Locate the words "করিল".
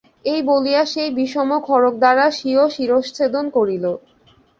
3.49-3.85